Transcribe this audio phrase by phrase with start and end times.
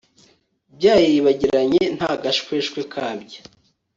[0.75, 3.39] byaribagiranye, nta gashweshwe kabyo»